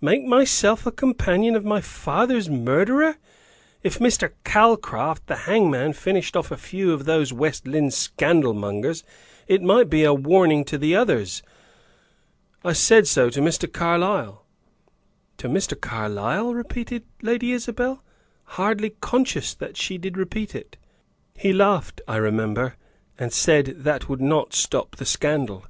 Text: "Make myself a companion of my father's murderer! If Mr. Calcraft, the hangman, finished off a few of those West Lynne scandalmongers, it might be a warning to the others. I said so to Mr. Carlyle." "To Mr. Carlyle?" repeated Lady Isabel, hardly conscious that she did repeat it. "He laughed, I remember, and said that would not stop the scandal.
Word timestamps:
"Make 0.00 0.24
myself 0.24 0.84
a 0.84 0.90
companion 0.90 1.54
of 1.54 1.64
my 1.64 1.80
father's 1.80 2.50
murderer! 2.50 3.18
If 3.84 4.00
Mr. 4.00 4.32
Calcraft, 4.42 5.28
the 5.28 5.36
hangman, 5.46 5.92
finished 5.92 6.36
off 6.36 6.50
a 6.50 6.56
few 6.56 6.92
of 6.92 7.04
those 7.04 7.32
West 7.32 7.68
Lynne 7.68 7.92
scandalmongers, 7.92 9.04
it 9.46 9.62
might 9.62 9.88
be 9.88 10.02
a 10.02 10.12
warning 10.12 10.64
to 10.64 10.76
the 10.76 10.96
others. 10.96 11.40
I 12.64 12.72
said 12.72 13.06
so 13.06 13.30
to 13.30 13.38
Mr. 13.38 13.72
Carlyle." 13.72 14.44
"To 15.36 15.48
Mr. 15.48 15.80
Carlyle?" 15.80 16.52
repeated 16.52 17.04
Lady 17.22 17.52
Isabel, 17.52 18.02
hardly 18.58 18.90
conscious 19.00 19.54
that 19.54 19.76
she 19.76 19.98
did 19.98 20.16
repeat 20.16 20.52
it. 20.56 20.76
"He 21.38 21.52
laughed, 21.52 22.00
I 22.08 22.16
remember, 22.16 22.74
and 23.20 23.32
said 23.32 23.66
that 23.84 24.08
would 24.08 24.20
not 24.20 24.52
stop 24.52 24.96
the 24.96 25.06
scandal. 25.06 25.64